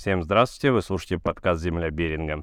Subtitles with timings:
[0.00, 2.42] Всем здравствуйте, вы слушаете подкаст «Земля Беринга».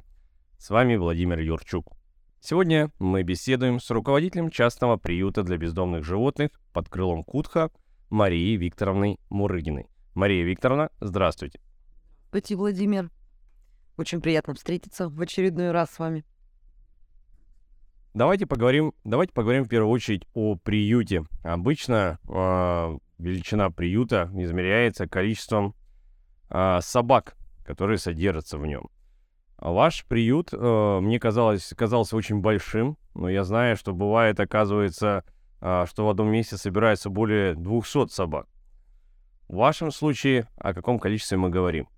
[0.58, 1.92] С вами Владимир Юрчук.
[2.38, 7.72] Сегодня мы беседуем с руководителем частного приюта для бездомных животных под крылом Кутха
[8.10, 9.88] Марией Викторовной Мурыгиной.
[10.14, 11.58] Мария Викторовна, здравствуйте.
[12.28, 13.10] Здравствуйте, Владимир.
[13.96, 16.24] Очень приятно встретиться в очередной раз с вами.
[18.14, 21.24] Давайте поговорим, давайте поговорим в первую очередь о приюте.
[21.42, 25.74] Обычно э, величина приюта измеряется количеством
[26.50, 27.34] э, собак,
[27.68, 28.88] которые содержатся в нем.
[29.58, 35.22] Ваш приют э, мне казалось, казался очень большим, но я знаю, что бывает, оказывается,
[35.60, 38.46] э, что в одном месте собирается более 200 собак.
[39.48, 41.88] В вашем случае о каком количестве мы говорим?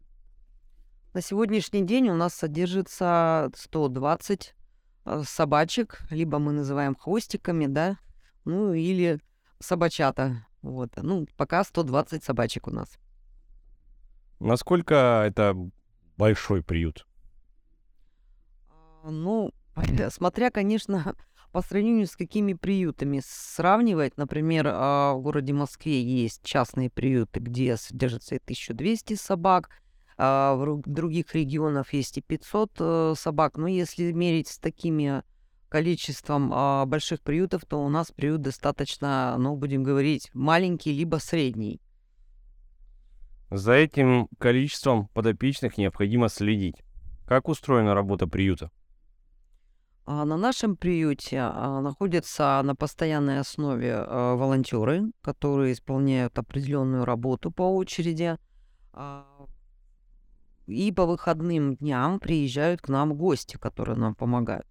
[1.15, 4.57] На сегодняшний день у нас содержится 120
[5.05, 7.97] э, собачек, либо мы называем хвостиками, да,
[8.45, 9.21] ну или
[9.61, 10.45] собачата.
[10.63, 12.99] Вот, ну, пока 120 собачек у нас.
[14.41, 15.55] Насколько это
[16.17, 17.07] большой приют?
[18.71, 19.53] А, ну,
[20.11, 21.15] смотря, конечно,
[21.53, 24.17] по сравнению с какими приютами сравнивать.
[24.17, 29.69] Например, а, в городе Москве есть частные приюты, где содержится и 1200 собак,
[30.17, 33.57] а в других регионах есть и 500 э, собак.
[33.57, 35.23] Но если мерить с такими
[35.69, 36.51] количеством
[36.89, 41.81] больших приютов, то у нас приют достаточно, ну, будем говорить, маленький либо средний.
[43.51, 46.77] За этим количеством подопечных необходимо следить.
[47.27, 48.71] Как устроена работа приюта?
[50.07, 57.51] А на нашем приюте а, находятся на постоянной основе а, волонтеры, которые исполняют определенную работу
[57.51, 58.37] по очереди.
[60.67, 64.67] И по выходным дням приезжают к нам гости, которые нам помогают.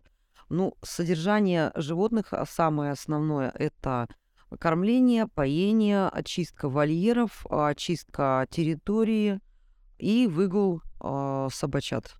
[0.49, 4.07] Ну, содержание животных самое основное это
[4.57, 9.39] кормление, поение, очистка вольеров, очистка территории
[9.97, 12.15] и выгул э, собачат.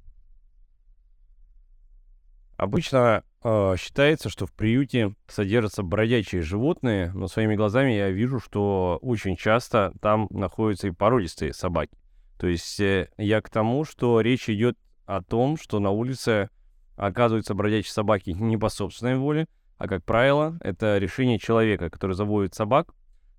[2.58, 9.00] Обычно э, считается, что в приюте содержатся бродячие животные, но своими глазами я вижу, что
[9.02, 11.98] очень часто там находятся и породистые собаки.
[12.38, 16.50] То есть э, я к тому, что речь идет о том, что на улице
[16.98, 19.48] оказываются бродячие собаки не по собственной воле,
[19.80, 22.94] а, как правило, это решение человека, который заводит собак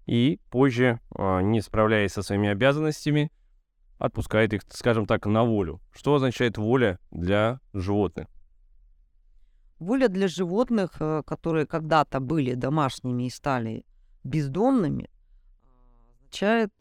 [0.07, 3.31] и позже, э, не справляясь со своими обязанностями,
[3.99, 5.81] отпускает их, скажем так, на волю.
[5.93, 8.27] Что означает воля для животных?
[9.79, 13.85] Воля для животных, э, которые когда-то были домашними и стали
[14.25, 15.11] бездомными,
[16.23, 16.73] означает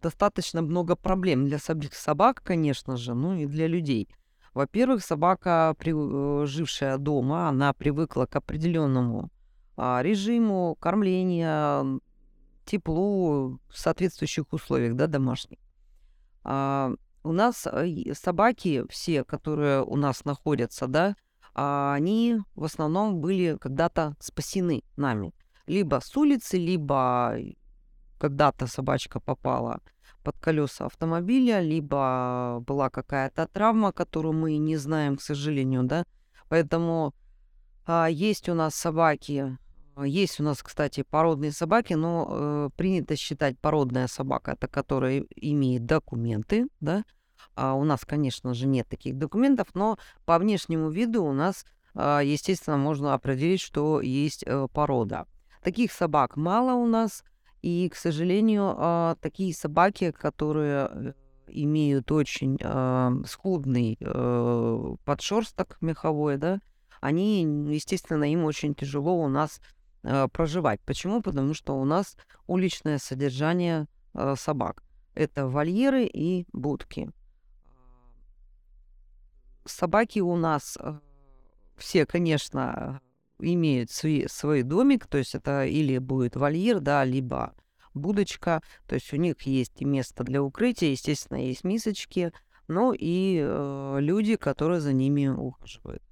[0.00, 4.08] достаточно много проблем для самих собак, конечно же, ну и для людей.
[4.54, 9.30] Во-первых, собака, э, жившая дома, она привыкла к определенному
[9.76, 11.84] а, режиму кормления,
[12.64, 15.58] теплу в соответствующих условиях, да, домашних.
[16.44, 16.92] А,
[17.24, 21.16] у нас э, собаки, все, которые у нас находятся, да,
[21.54, 25.34] а они в основном были когда-то спасены нами.
[25.66, 27.36] Либо с улицы, либо
[28.20, 29.80] когда-то собачка попала
[30.22, 36.04] под колеса автомобиля, либо была какая-то травма, которую мы не знаем, к сожалению, да.
[36.48, 37.14] Поэтому
[37.86, 39.58] а, есть у нас собаки,
[40.02, 45.86] есть у нас, кстати, породные собаки, но э, принято считать породная собака, это которая имеет
[45.86, 47.04] документы, да,
[47.54, 52.20] а у нас, конечно же, нет таких документов, но по внешнему виду у нас, а,
[52.20, 55.26] естественно, можно определить, что есть э, порода.
[55.62, 57.22] Таких собак мало у нас,
[57.64, 61.12] и, к сожалению, а, такие собаки, которые э,
[61.48, 66.60] имеют очень а, скудный э, подшерсток меховой, да,
[67.00, 67.42] они,
[67.72, 69.60] естественно, им очень тяжело у нас
[70.32, 70.80] проживать.
[70.82, 71.22] Почему?
[71.22, 72.16] Потому что у нас
[72.46, 73.86] уличное содержание
[74.36, 74.82] собак.
[75.14, 77.10] Это вольеры и будки
[79.64, 80.98] собаки у нас э,
[81.76, 83.00] все, конечно,
[83.44, 87.54] имеют свой, свой домик, то есть это или будет вольер, да, либо
[87.92, 92.32] будочка, то есть у них есть место для укрытия, естественно, есть мисочки,
[92.66, 96.02] но и э, люди, которые за ними ухаживают.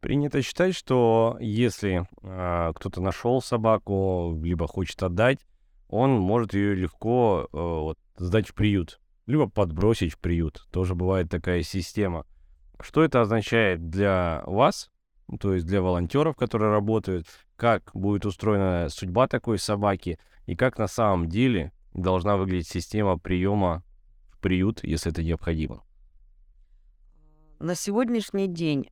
[0.00, 5.40] Принято считать, что если э, кто-то нашел собаку, либо хочет отдать,
[5.88, 10.66] он может ее легко э, вот, сдать в приют либо подбросить в приют.
[10.70, 12.26] Тоже бывает такая система.
[12.80, 14.90] Что это означает для вас,
[15.40, 17.26] то есть для волонтеров, которые работают,
[17.56, 23.82] как будет устроена судьба такой собаки и как на самом деле должна выглядеть система приема
[24.30, 25.82] в приют, если это необходимо?
[27.58, 28.90] На сегодняшний день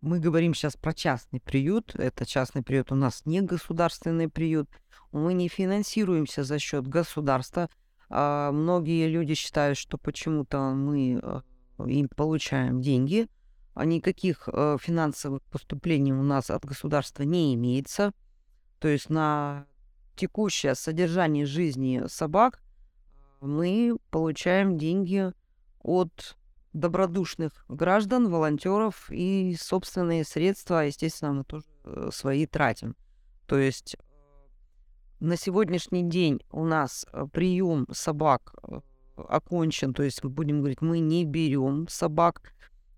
[0.00, 1.94] мы говорим сейчас про частный приют.
[1.94, 4.68] Это частный приют у нас не государственный приют.
[5.12, 7.68] Мы не финансируемся за счет государства.
[8.10, 11.40] А, многие люди считают, что почему-то мы э,
[11.86, 13.28] им получаем деньги,
[13.82, 18.12] никаких э, финансовых поступлений у нас от государства не имеется.
[18.78, 19.66] То есть на
[20.16, 22.62] текущее содержание жизни собак
[23.40, 25.32] мы получаем деньги
[25.80, 26.36] от
[26.72, 32.96] добродушных граждан, волонтеров и собственные средства, естественно, мы тоже э, свои тратим.
[33.46, 33.96] То есть
[35.20, 38.80] на сегодняшний день у нас э, прием собак э,
[39.16, 42.52] окончен, то есть будем говорить, мы не берем собак,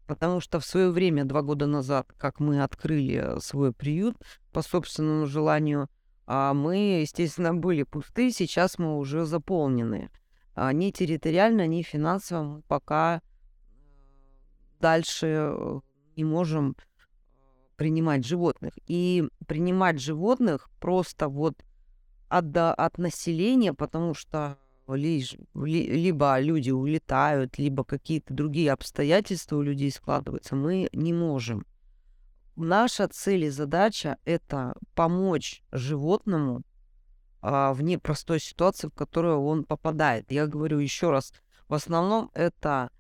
[0.07, 4.17] потому что в свое время, два года назад, как мы открыли свой приют
[4.53, 5.89] по собственному желанию,
[6.27, 10.11] а мы, естественно, были пусты, сейчас мы уже заполнены.
[10.55, 13.21] А ни территориально, ни финансово мы пока
[14.81, 15.81] дальше э,
[16.17, 16.77] не можем
[17.77, 18.73] принимать животных.
[18.87, 21.55] И принимать животных просто вот
[22.29, 24.59] от, от населения, потому что
[24.95, 31.67] либо люди улетают, либо какие-то другие обстоятельства у людей складываются, мы не можем.
[32.55, 36.63] Наша цель и задача– это помочь животному
[37.43, 40.31] а, в непростой ситуации, в которую он попадает.
[40.33, 41.33] Я говорю еще раз,
[41.69, 42.91] в основном это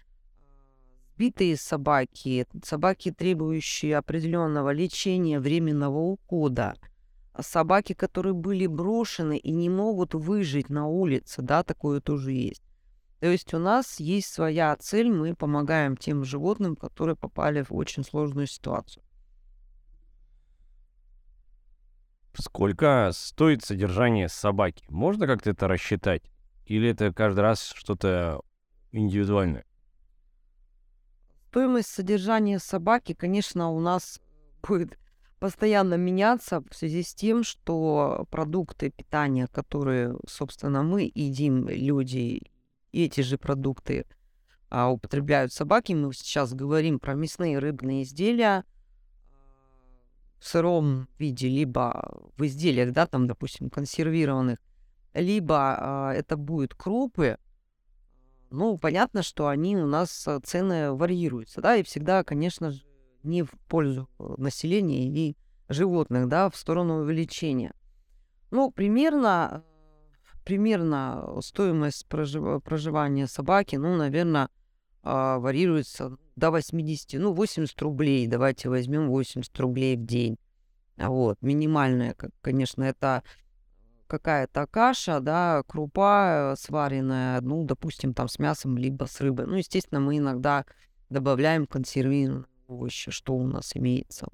[1.14, 6.74] сбитые собаки, собаки, требующие определенного лечения, временного ухода–
[7.40, 12.62] собаки, которые были брошены и не могут выжить на улице, да, такое тоже есть.
[13.20, 18.04] То есть у нас есть своя цель, мы помогаем тем животным, которые попали в очень
[18.04, 19.02] сложную ситуацию.
[22.38, 24.84] Сколько стоит содержание собаки?
[24.90, 26.22] Можно как-то это рассчитать?
[26.66, 28.42] Или это каждый раз что-то
[28.92, 29.64] индивидуальное?
[31.48, 34.20] Стоимость содержания собаки, конечно, у нас
[34.62, 34.98] будет
[35.38, 42.42] постоянно меняться в связи с тем, что продукты питания, которые, собственно, мы едим, люди,
[42.92, 44.06] эти же продукты
[44.70, 45.92] а, употребляют собаки.
[45.92, 48.64] Мы сейчас говорим про мясные рыбные изделия
[50.38, 54.58] в сыром виде, либо в изделиях, да, там, допустим, консервированных,
[55.14, 57.38] либо а, это будут крупы,
[58.50, 62.85] ну, понятно, что они у нас э, цены варьируются, да, и всегда, конечно же,
[63.26, 65.36] не в пользу э, населения и
[65.68, 67.74] животных, да, в сторону увеличения.
[68.50, 69.64] Ну, примерно,
[70.44, 72.62] примерно стоимость прожив...
[72.62, 74.48] проживания собаки, ну, наверное,
[75.02, 80.38] а, варьируется до 80, ну, 80 рублей, давайте возьмем 80 рублей в день.
[80.96, 83.22] Вот, минимальная, конечно, это
[84.06, 89.46] какая-то каша, да, крупа э, сваренная, ну, допустим, там с мясом, либо с рыбой.
[89.46, 90.64] Ну, естественно, мы иногда
[91.10, 94.28] добавляем консервированные овощи, что у нас имеется.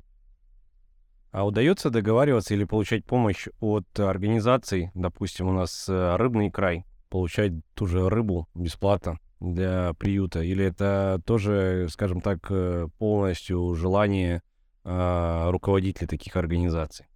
[1.31, 7.52] А удается договариваться или получать помощь от организаций, допустим, у нас э, рыбный край, получать
[7.75, 10.43] ту же рыбу бесплатно для приюта?
[10.43, 14.43] Или это тоже, скажем так, э, полностью желание
[14.85, 17.06] э, руководителей таких организаций?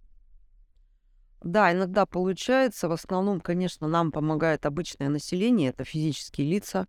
[1.43, 2.89] Да, иногда получается.
[2.89, 6.87] В основном, конечно, нам помогает обычное население, это физические лица,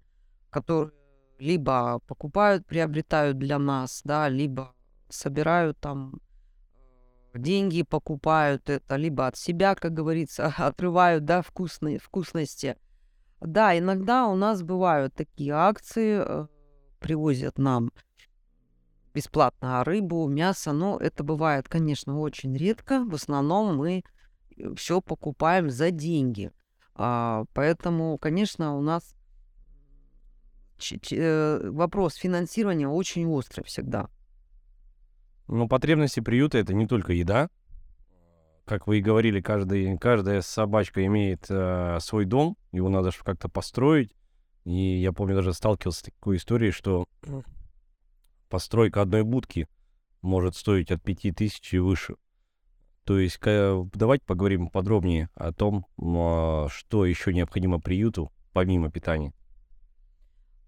[0.49, 0.93] которые
[1.39, 4.75] либо покупают, приобретают для нас, да, либо
[5.09, 6.21] собирают там
[7.33, 12.77] э, деньги, покупают это, либо от себя, как говорится, отрывают, да, вкусные, вкусности.
[13.41, 16.47] Да, иногда у нас бывают такие акции, э,
[16.99, 17.91] привозят нам
[19.15, 23.05] бесплатно рыбу, мясо, но это бывает, конечно, очень редко.
[23.05, 24.03] В основном мы
[24.57, 26.53] э, все покупаем за деньги.
[26.95, 29.15] А, поэтому, конечно, у нас
[31.71, 34.09] вопрос финансирования очень острый всегда.
[35.49, 37.49] Ну, потребности приюта это не только еда.
[38.67, 44.15] Как вы и говорили, каждый, каждая собачка имеет э, свой дом, его надо как-то построить.
[44.65, 47.07] И я помню, даже сталкивался с такой историей, что
[48.51, 49.67] постройка одной будки
[50.21, 52.17] может стоить от 5000 и выше.
[53.05, 59.33] То есть давайте поговорим подробнее о том, а, что еще необходимо приюту, помимо питания.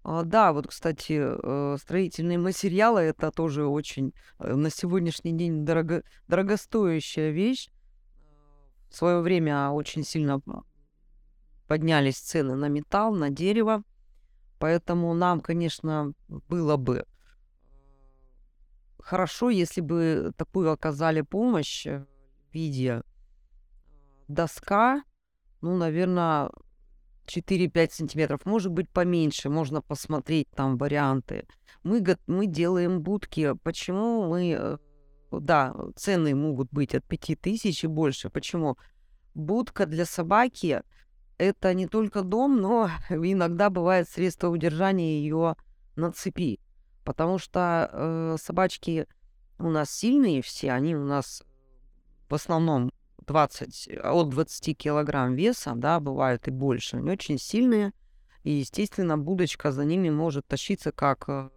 [0.03, 6.03] А, да, вот, кстати, э, строительные материалы это тоже очень э, на сегодняшний день дорого,
[6.27, 7.69] дорогостоящая вещь.
[8.89, 10.41] В свое время очень сильно
[11.67, 13.83] поднялись цены на металл, на дерево.
[14.59, 17.05] Поэтому нам, конечно, было бы
[18.99, 22.05] хорошо, если бы такую оказали помощь в
[22.53, 23.03] виде
[24.27, 25.03] доска,
[25.61, 26.49] ну, наверное,
[27.27, 31.45] 4-5 сантиметров, может быть поменьше, можно посмотреть там варианты.
[31.83, 33.53] Мы, мы делаем будки.
[33.63, 34.55] Почему мы...
[34.59, 34.77] Э,
[35.31, 38.29] да, цены могут быть от 5000 и больше.
[38.29, 38.77] Почему?
[39.33, 40.81] Будка для собаки–
[41.37, 45.55] это не только дом, но иногда бывает средство удержания ее
[45.95, 46.59] на цепи.
[47.03, 49.07] Потому что э, собачки
[49.57, 51.43] у нас сильные все, они у нас
[52.29, 52.91] в основном
[53.31, 56.97] 20, от 20 килограмм веса, да, бывают и больше.
[56.97, 57.93] Они очень сильные,
[58.43, 61.49] и, естественно, будочка за ними может тащиться, как э,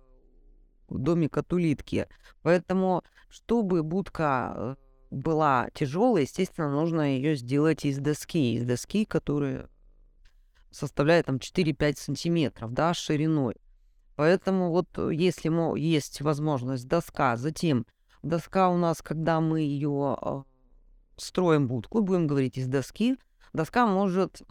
[0.88, 2.06] домик от улитки.
[2.42, 4.76] Поэтому, чтобы будка э,
[5.10, 9.68] была тяжелая, естественно, нужно ее сделать из доски, из доски, которая
[10.70, 13.56] составляет там 4-5 сантиметров, да, шириной.
[14.14, 17.84] Поэтому вот э, если есть возможность доска, затем
[18.22, 20.44] доска у нас, когда мы ее
[21.16, 23.16] строим будку, будем говорить из доски,
[23.52, 24.42] доска может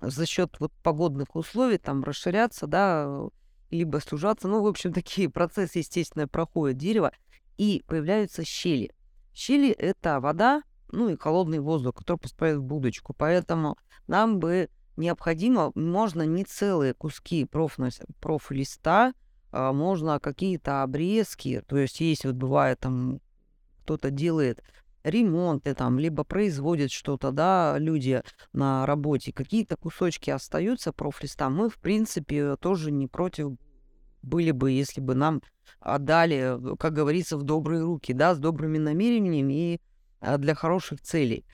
[0.00, 3.28] за счет вот погодных условий там расширяться, да,
[3.70, 4.48] либо сужаться.
[4.48, 7.12] Ну, в общем, такие процессы, естественно, проходят дерево,
[7.56, 8.92] и появляются щели.
[9.32, 13.14] Щели— это вода, ну и холодный воздух, который поступает в будочку.
[13.14, 19.12] Поэтому нам бы необходимо, можно не целые куски профлиста,
[19.52, 23.20] а можно какие-то обрезки, то есть есть вот бывает там
[23.82, 24.62] кто-то делает
[25.06, 28.22] ремонты там, либо производит что-то, да, люди
[28.52, 33.52] на работе, какие-то кусочки остаются профлиста, мы, в принципе, тоже не против
[34.22, 35.40] были бы, если бы нам
[35.78, 39.80] отдали, как говорится, в добрые руки, да, с добрыми намерениями и
[40.20, 41.46] а, для хороших целей.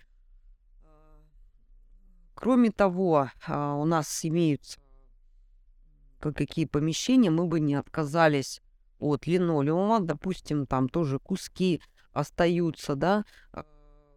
[2.34, 4.80] Кроме того, а, у нас имеются
[6.20, 8.62] какие помещения, мы бы не отказались
[9.00, 13.64] от линолеума, допустим, там тоже куски остаются, да, а,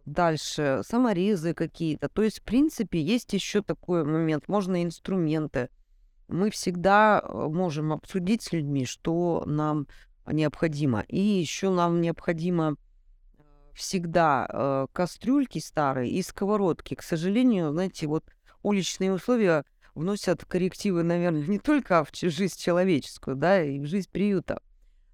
[0.04, 2.08] дальше саморезы какие-то.
[2.08, 5.68] То есть, в принципе, есть еще такой момент, можно инструменты.
[6.28, 9.86] Мы всегда э, можем обсудить с людьми, что нам
[10.26, 11.00] необходимо.
[11.08, 12.76] И еще нам необходимо
[13.74, 16.94] всегда э, кастрюльки старые и сковородки.
[16.94, 18.24] К сожалению, знаете, вот
[18.62, 24.60] уличные условия вносят коррективы, наверное, не только в жизнь человеческую, да, и в жизнь приюта.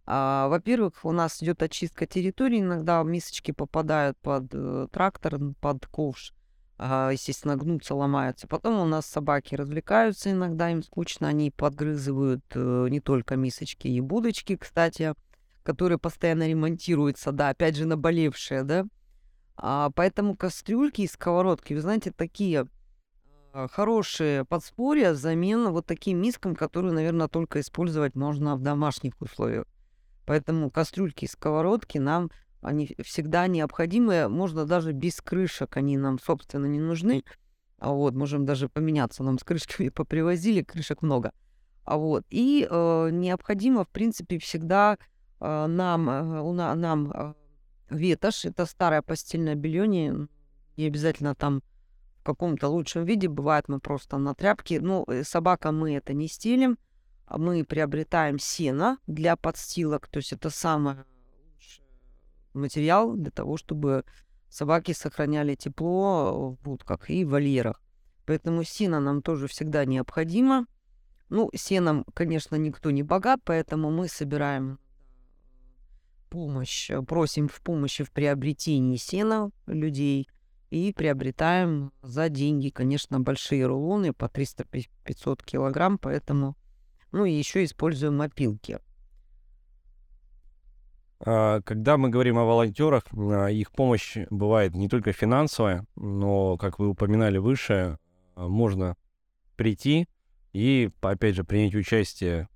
[0.05, 6.35] А, во-первых, у нас идет очистка территории, иногда мисочки попадают под э, трактор, под ковш,
[6.79, 8.49] а, естественно, гнутся, ломаются.
[8.49, 14.01] Потом у нас собаки развлекаются, иногда им скучно, они подгрызывают э, не только мисочки и
[14.01, 15.15] будочки, кстати,
[15.63, 18.85] которые постоянно ремонтируются, да, опять же, наболевшие, да.
[19.57, 22.67] А, поэтому кастрюльки и сковородки, вы знаете, такие
[23.53, 29.67] хорошие подспорья замена вот таким мискам, которые, наверное, только использовать можно в домашних условиях.
[30.25, 34.29] Поэтому кастрюльки и сковородки нам они всегда необходимы.
[34.29, 37.25] Можно даже без крышек, они нам, собственно, не нужны.
[37.79, 39.25] А вот, можем даже поменяться.
[39.25, 41.33] Нам с крышками попривозили, крышек много.
[41.85, 44.99] А вот, и э, необходимо, в принципе, всегда
[45.41, 47.35] а, нам, э, у на, нам а,
[47.91, 50.15] ветошь, это старое постельное белье, не,
[50.77, 51.65] не обязательно там
[52.21, 54.81] в каком-то лучшем виде, бывает мы просто на тряпке.
[54.81, 56.79] Ну, э, собака мы это не стелим,
[57.29, 60.97] мы приобретаем сено для подстилок, то есть это самый
[61.55, 61.85] лучший
[62.53, 64.05] материал для того, чтобы
[64.49, 67.81] собаки сохраняли тепло в будках и вольерах.
[68.27, 70.67] Поэтому сено нам тоже всегда необходимо.
[71.29, 74.79] Ну, сеном, конечно, никто не богат, поэтому мы собираем
[76.29, 80.29] помощь, э, просим в помощи в приобретении сена людей
[80.71, 86.57] и приобретаем за деньги, конечно, большие рулоны по 300-500 килограмм, поэтому,
[87.13, 88.79] ну и еще используем опилки.
[91.25, 96.79] А, когда мы говорим о волонтерах, а, их помощь бывает не только финансовая, но, как
[96.79, 97.99] вы упоминали выше,
[98.35, 98.97] а, можно
[99.57, 100.09] прийти
[100.53, 102.49] и, опять же, принять участие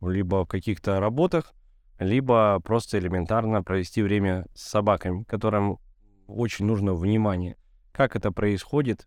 [0.00, 1.52] либо в каких-то работах,
[1.98, 5.78] либо просто элементарно провести время с собаками, которым
[6.26, 7.56] очень нужно внимание.
[7.92, 9.06] Как это происходит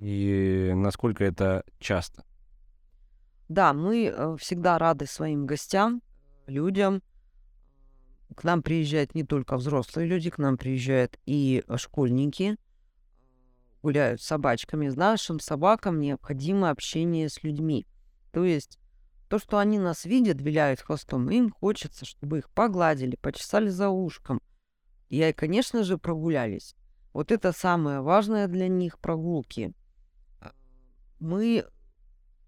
[0.00, 2.24] и насколько это часто?
[3.52, 6.00] Да, мы э, всегда рады своим гостям,
[6.46, 7.02] людям.
[8.34, 12.56] К нам приезжают не только взрослые люди, к нам приезжают и школьники,
[13.82, 14.88] гуляют с собачками.
[14.88, 17.86] Нашим собакам необходимо общение с людьми.
[18.32, 18.78] То есть
[19.28, 24.40] то, что они нас видят, виляют хвостом, им хочется, чтобы их погладили, почесали за ушком.
[25.10, 26.74] И, конечно же, прогулялись.
[27.12, 29.74] Вот это самое важное для них прогулки.
[30.40, 30.52] А,
[31.20, 31.66] мы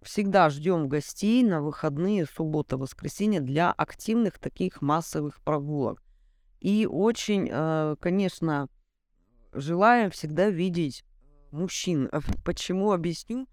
[0.04, 6.02] всегда ждем гостей на выходные, суббота, воскресенье для активных таких массовых прогулок.
[6.60, 8.68] И очень, э, конечно,
[9.52, 11.04] желаем всегда видеть
[11.50, 12.10] мужчин.
[12.44, 13.46] Почему объясню?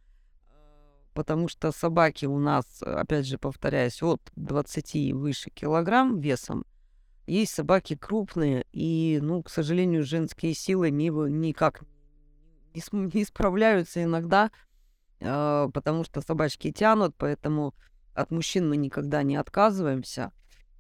[1.13, 6.65] потому что собаки у нас, опять же, повторяюсь, от 20 и выше килограмм весом.
[7.27, 11.84] Есть собаки крупные, и, ну, к сожалению, женские силы не, никак
[12.74, 12.81] не,
[13.13, 14.51] не справляются иногда
[15.21, 17.75] потому что собачки тянут, поэтому
[18.13, 20.31] от мужчин мы никогда не отказываемся.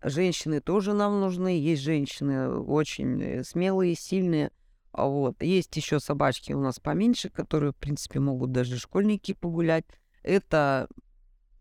[0.03, 1.59] Женщины тоже нам нужны.
[1.59, 4.51] Есть женщины очень э, смелые, сильные.
[4.91, 5.41] А вот.
[5.41, 9.85] Есть еще собачки у нас поменьше, которые, в принципе, могут даже школьники погулять.
[10.23, 10.87] Это,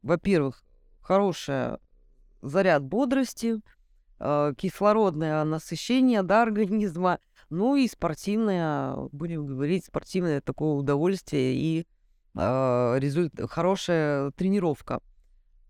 [0.02, 0.64] во-первых,
[1.02, 1.76] хороший
[2.40, 3.60] заряд бодрости,
[4.18, 7.18] э, кислородное насыщение да, организма,
[7.50, 11.86] ну и спортивное, будем говорить, спортивное такое удовольствие и
[12.34, 13.32] результ...
[13.48, 15.00] хорошая тренировка.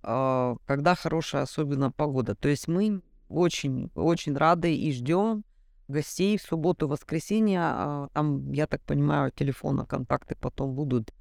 [0.02, 2.34] А, когда хорошая особенно погода.
[2.34, 5.44] То есть мы очень, очень рады и ждем
[5.88, 7.60] гостей в субботу, воскресенье.
[7.62, 11.12] А, там, я так понимаю, телефона, контакты потом будут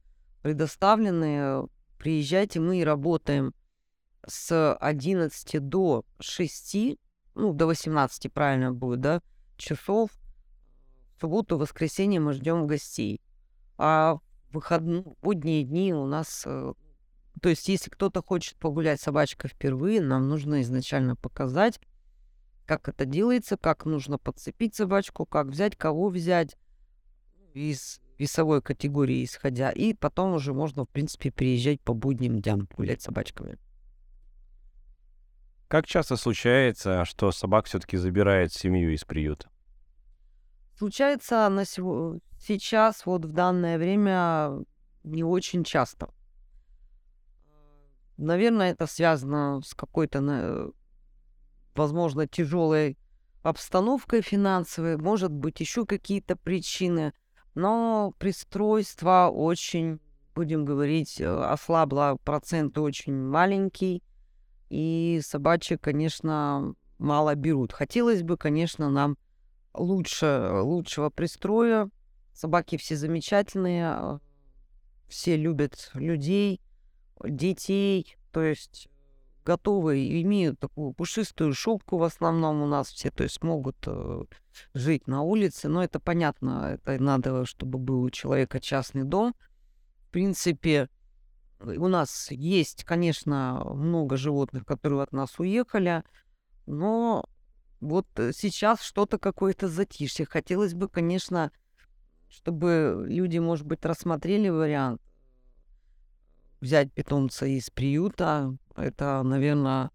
[0.41, 1.67] предоставлены.
[1.97, 3.53] Приезжайте, мы работаем
[4.25, 6.97] с 11 до 6,
[7.35, 9.21] ну, до 18 правильно будет, да,
[9.57, 10.11] часов.
[11.17, 13.19] В субботу, воскресенье мы ждем гостей.
[13.77, 14.19] А
[14.51, 16.73] выходные, дни у нас э,
[17.41, 21.79] то есть, если кто-то хочет погулять с собачкой впервые, нам нужно изначально показать,
[22.65, 26.57] как это делается, как нужно подцепить собачку, как взять, кого взять
[27.53, 29.71] из весовой категории исходя.
[29.71, 33.57] И потом уже можно, в принципе, приезжать по будним дням гулять с собачками.
[35.67, 39.49] Как часто случается, что собак все-таки забирает семью из приюта?
[40.79, 42.19] Случается на сего...
[42.39, 44.63] сейчас, вот в данное время,
[45.03, 46.07] не очень часто.
[48.15, 50.71] Наверное, это связано с какой-то,
[51.75, 52.97] возможно, тяжелой
[53.43, 57.11] обстановкой финансовой, может быть, еще какие-то причины.
[57.55, 59.99] Но пристройство очень,
[60.33, 64.01] будем говорить, э, ослабло, процент очень маленький.
[64.69, 67.73] И собачек, конечно, мало берут.
[67.73, 69.17] Хотелось бы, конечно, нам
[69.73, 71.89] лучше, лучшего пристроя.
[72.33, 74.19] Собаки все замечательные,
[75.07, 76.61] все любят людей
[77.23, 78.87] детей, то есть
[79.45, 84.23] готовые, имеют такую пушистую шубку в основном у нас все, то есть могут э,
[84.73, 89.35] жить на улице, но это понятно, это надо, чтобы был у человека частный дом.
[90.07, 90.87] В принципе,
[91.59, 96.03] у нас есть, конечно, много животных, которые от нас уехали,
[96.65, 97.25] но
[97.79, 100.25] вот сейчас что-то какое-то затишье.
[100.25, 101.51] Хотелось бы, конечно,
[102.29, 105.01] чтобы люди, может быть, рассмотрели вариант
[106.61, 108.55] взять питомца из приюта.
[108.75, 109.91] Это, наверное,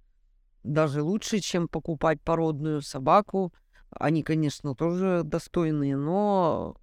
[0.62, 3.53] даже лучше, чем покупать породную собаку.
[3.90, 6.77] Они, конечно, тоже достойные, но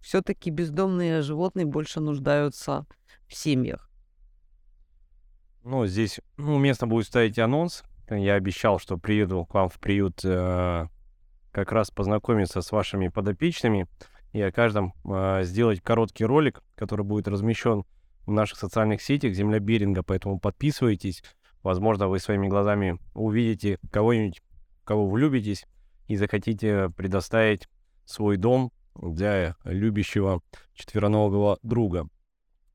[0.00, 2.86] все-таки бездомные животные больше нуждаются
[3.26, 3.90] в семьях.
[5.62, 7.84] Ну, здесь уместно будет ставить анонс.
[8.08, 10.86] Я обещал, что приеду к вам в приют э,
[11.52, 13.86] как раз познакомиться с вашими подопечными
[14.32, 17.84] и о каждом э, сделать короткий ролик, который будет размещен
[18.26, 21.22] в наших социальных сетях «Земля Беринга», поэтому подписывайтесь.
[21.62, 24.42] Возможно, вы своими глазами увидите кого-нибудь,
[24.84, 25.66] кого вы любитесь,
[26.08, 27.68] и захотите предоставить
[28.04, 30.42] свой дом для любящего
[30.74, 32.08] четвероногого друга.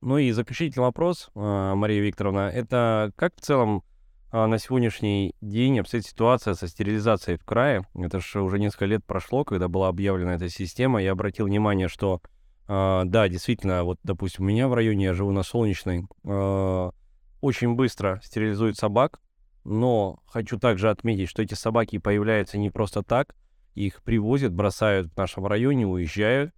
[0.02, 3.84] Ну и заключительный вопрос, а, Мария Викторовна, это как в целом
[4.32, 7.88] на сегодняшний день обстоит ситуация со стерилизацией в крае?
[7.96, 11.02] Это же уже несколько лет прошло, когда была объявлена эта система.
[11.02, 12.22] Я обратил внимание, что
[12.70, 16.94] Uh, да, действительно, вот, допустим, у меня в районе, я живу на Солнечной, uh,
[17.42, 19.20] очень быстро стерилизуют собак,
[19.64, 23.36] но хочу также отметить, что эти собаки появляются не просто так,
[23.74, 26.54] их привозят, бросают в нашем районе, уезжают,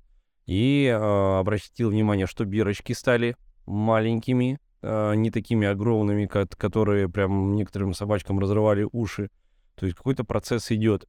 [0.47, 8.39] и uh, обратил внимание, что бирочки стали маленькими, не такими огромными, которые прям некоторым собачкам
[8.39, 9.29] разрывали уши,
[9.75, 11.07] то есть какой-то процесс идет.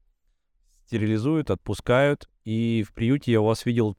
[0.86, 3.96] Стерилизуют, отпускают, и в приюте я у вас видел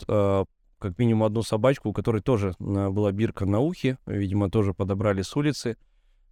[0.84, 5.22] как минимум одну собачку, у которой тоже а, была бирка на ухе, видимо, тоже подобрали
[5.22, 5.78] с улицы.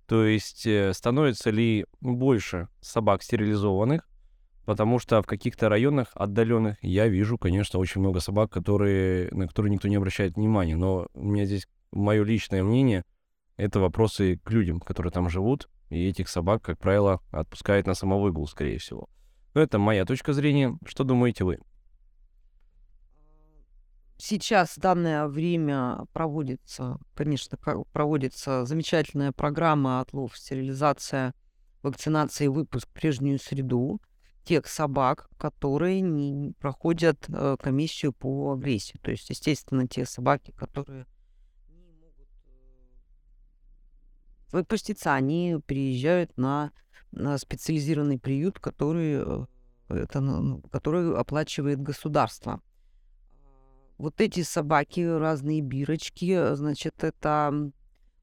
[0.08, 4.10] То есть э, становится ли больше собак стерилизованных,
[4.65, 9.71] потому что в каких-то районах отдаленных я вижу, конечно, очень много собак, которые, на которые
[9.71, 10.75] никто не обращает внимания.
[10.75, 13.06] Но у меня здесь мое личное мнение,
[13.62, 18.47] это вопросы к людям, которые там живут, и этих собак, как правило, отпускают на самовыгул,
[18.47, 19.08] скорее всего.
[19.54, 20.78] Но это моя точка зрения.
[20.86, 21.60] Что думаете вы?
[24.17, 27.58] Сейчас в данное время проводится, конечно,
[27.91, 31.34] проводится замечательная программа отлов, стерилизация,
[31.82, 34.00] вакцинация и выпуск в прежнюю среду
[34.43, 38.97] тех собак, которые не проходят э, комиссию по агрессии.
[39.02, 41.06] То есть, естественно, те собаки, которые
[41.69, 42.91] не могут э,
[44.51, 46.71] выпуститься, они приезжают на,
[47.11, 49.45] на специализированный приют, который, э,
[49.89, 52.61] это, ну, который оплачивает государство.
[53.97, 57.71] Вот эти собаки, разные бирочки, значит, это,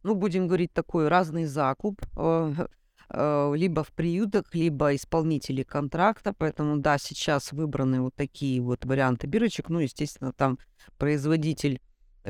[0.02, 2.66] ну, будем говорить, такой разный закуп, э,
[3.10, 6.34] э, либо в приютах, либо исполнители контракта.
[6.36, 9.68] Поэтому, да, сейчас выбраны вот такие вот варианты бирочек.
[9.68, 10.58] Ну, естественно, там
[10.96, 11.80] производитель,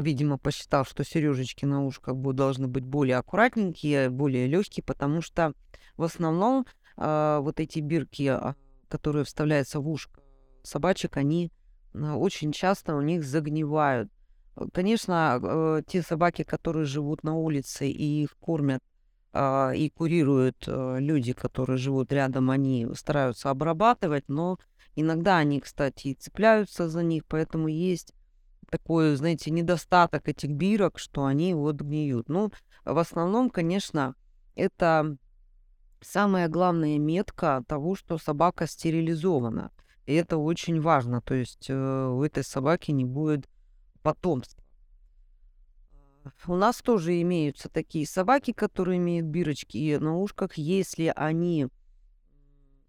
[0.01, 5.53] видимо, посчитал, что сережечки на ушках будут, должны быть более аккуратненькие, более легкие, потому что
[5.97, 8.55] в основном э, вот эти бирки, а,
[8.89, 10.21] которые вставляются в ушко
[10.63, 11.51] собачек, они
[11.95, 14.11] Э, очень часто у них загнивают.
[14.57, 18.81] Э, конечно, э, те собаки, которые живут на улице и их кормят
[19.33, 24.59] а, и курируют люди, которые живут рядом, они стараются обрабатывать, но
[24.97, 28.15] иногда они, кстати, цепляются за них, поэтому есть
[28.71, 32.29] такой, знаете, недостаток этих бирок, что они вот гниют.
[32.29, 32.51] Ну,
[32.85, 34.15] в основном, конечно,
[34.55, 35.17] это
[36.01, 39.71] самая главная метка того, что собака стерилизована.
[40.07, 41.21] И это очень важно.
[41.21, 43.49] То есть э, у этой собаки не будет
[44.03, 44.63] потомства.
[46.47, 51.69] У нас тоже имеются такие собаки, которые имеют бирочки на ушках, если они,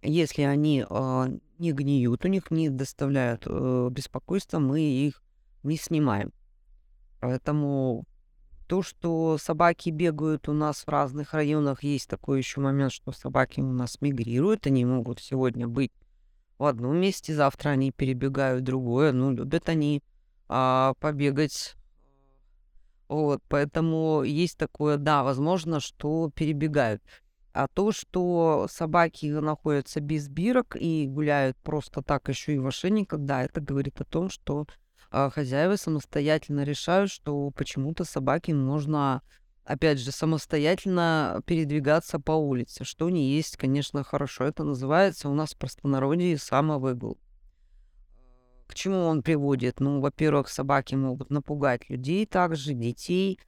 [0.02, 1.26] если они э,
[1.58, 5.22] не гниют, у них не доставляют э, беспокойства, мы их
[5.64, 6.32] не снимаем.
[7.20, 8.06] Поэтому
[8.68, 13.62] то, что собаки бегают у нас в разных районах, есть такой еще момент, что собаки
[13.62, 15.92] у нас мигрируют, они могут сегодня быть
[16.60, 19.12] в одном месте, завтра они перебегают в другое.
[19.12, 20.04] Ну, любят они
[20.48, 21.76] а, побегать.
[23.08, 27.02] Вот, поэтому есть такое, да, возможно, что перебегают.
[27.54, 33.22] А то, что собаки находятся без бирок и гуляют просто так еще и в ошейниках,
[33.22, 34.68] да, это говорит о том, что
[35.12, 39.22] хозяева самостоятельно решают, что почему-то собаке нужно
[39.70, 44.46] опять же, самостоятельно передвигаться по улице, что не есть, конечно, хорошо.
[44.46, 47.20] Это называется у нас в простонародье самовыгул.
[48.66, 49.80] К чему он приводит?
[49.80, 53.40] Ну, во-первых, собаки могут напугать людей также, детей,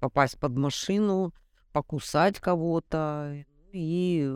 [0.00, 1.32] попасть под машину,
[1.72, 4.28] покусать кого-то и,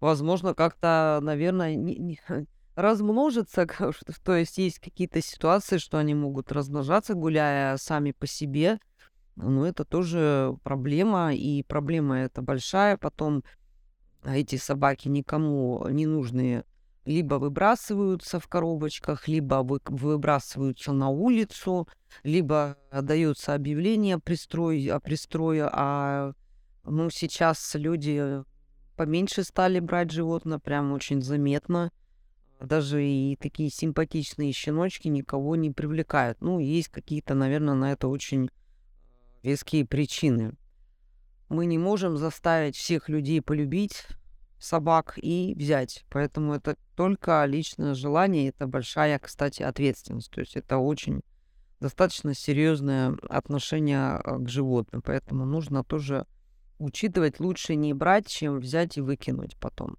[0.00, 2.20] возможно, как-то, наверное, не, не,
[2.80, 3.66] размножиться.
[4.24, 8.78] То есть есть какие-то ситуации, что они могут размножаться, гуляя сами по себе,
[9.36, 12.96] ну, это тоже проблема, и проблема эта большая.
[12.96, 13.42] Потом
[14.24, 16.64] эти собаки никому не нужные
[17.06, 21.88] либо выбрасываются в коробочках, либо вы, выбрасываются на улицу,
[22.22, 26.32] либо дается объявление о пристрое, о пристрое, а
[26.84, 28.42] ну, сейчас люди
[28.96, 31.90] поменьше стали брать животное, прям очень заметно.
[32.60, 36.40] Даже и такие симпатичные щеночки никого не привлекают.
[36.40, 38.50] Ну, есть какие-то, наверное, на это очень
[39.42, 40.52] веские причины.
[41.48, 44.06] Мы не можем заставить всех людей полюбить
[44.58, 46.04] собак и взять.
[46.10, 50.30] Поэтому это только личное желание, это большая, кстати, ответственность.
[50.30, 51.22] То есть это очень
[51.80, 55.00] достаточно серьезное отношение а, к животным.
[55.02, 56.26] Поэтому нужно тоже
[56.78, 59.96] учитывать, лучше не брать, чем взять и выкинуть потом.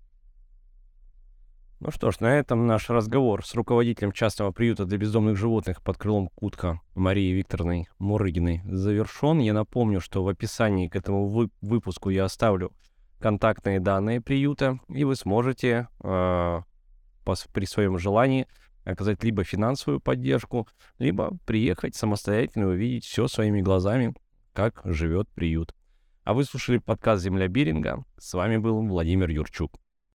[1.84, 5.98] Ну что ж, на этом наш разговор с руководителем частного приюта для бездомных животных под
[5.98, 9.40] крылом Кутка Марией Викторовной Мурыгиной завершен.
[9.40, 12.72] Я напомню, что в описании к этому вы- выпуску я оставлю
[13.20, 16.62] контактные данные приюта, и вы сможете э,
[17.52, 18.46] при своем желании
[18.84, 20.68] оказать либо финансовую поддержку,
[21.00, 24.14] либо приехать самостоятельно и увидеть все своими глазами,
[24.54, 25.74] как живет приют.
[26.26, 28.06] А вы слушали подкаст «Земля Биринга».
[28.20, 29.80] С вами был Владимир Юрчук.